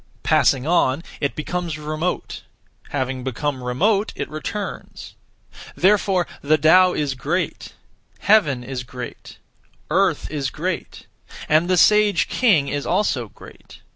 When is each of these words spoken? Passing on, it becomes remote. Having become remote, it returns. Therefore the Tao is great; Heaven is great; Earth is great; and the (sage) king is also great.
Passing 0.23 0.65
on, 0.65 1.03
it 1.19 1.35
becomes 1.35 1.77
remote. 1.77 2.41
Having 2.89 3.23
become 3.23 3.63
remote, 3.63 4.11
it 4.15 4.27
returns. 4.31 5.13
Therefore 5.75 6.25
the 6.41 6.57
Tao 6.57 6.93
is 6.93 7.13
great; 7.13 7.73
Heaven 8.21 8.63
is 8.63 8.83
great; 8.83 9.37
Earth 9.91 10.27
is 10.31 10.49
great; 10.49 11.05
and 11.47 11.69
the 11.69 11.77
(sage) 11.77 12.27
king 12.29 12.67
is 12.67 12.87
also 12.87 13.27
great. 13.29 13.81